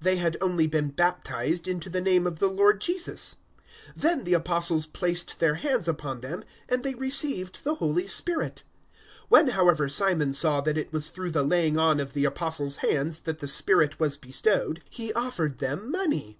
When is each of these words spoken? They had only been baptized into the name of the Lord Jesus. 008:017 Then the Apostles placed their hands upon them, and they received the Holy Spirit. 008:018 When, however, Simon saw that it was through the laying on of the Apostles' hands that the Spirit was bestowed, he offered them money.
They 0.00 0.18
had 0.18 0.36
only 0.40 0.68
been 0.68 0.90
baptized 0.90 1.66
into 1.66 1.90
the 1.90 2.00
name 2.00 2.24
of 2.24 2.38
the 2.38 2.46
Lord 2.46 2.80
Jesus. 2.80 3.38
008:017 3.94 3.94
Then 4.02 4.22
the 4.22 4.34
Apostles 4.34 4.86
placed 4.86 5.40
their 5.40 5.54
hands 5.54 5.88
upon 5.88 6.20
them, 6.20 6.44
and 6.68 6.84
they 6.84 6.94
received 6.94 7.64
the 7.64 7.74
Holy 7.74 8.06
Spirit. 8.06 8.62
008:018 9.22 9.24
When, 9.30 9.48
however, 9.48 9.88
Simon 9.88 10.32
saw 10.32 10.60
that 10.60 10.78
it 10.78 10.92
was 10.92 11.08
through 11.08 11.32
the 11.32 11.42
laying 11.42 11.76
on 11.76 11.98
of 11.98 12.12
the 12.12 12.24
Apostles' 12.24 12.76
hands 12.76 13.18
that 13.22 13.40
the 13.40 13.48
Spirit 13.48 13.98
was 13.98 14.16
bestowed, 14.16 14.80
he 14.88 15.12
offered 15.14 15.58
them 15.58 15.90
money. 15.90 16.38